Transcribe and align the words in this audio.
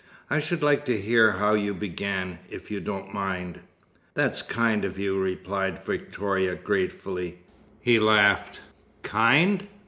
"I 0.31 0.39
should 0.39 0.63
like 0.63 0.83
to 0.85 0.99
hear 0.99 1.33
how 1.33 1.53
you 1.53 1.75
began, 1.75 2.39
if 2.49 2.71
you 2.71 2.79
don't 2.79 3.13
mind." 3.13 3.59
"That's 4.15 4.41
kind 4.41 4.83
of 4.83 4.97
you," 4.97 5.19
replied 5.19 5.83
Victoria, 5.85 6.55
gratefully. 6.55 7.37
He 7.81 7.99
laughed. 7.99 8.61
"Kind!" 9.03 9.67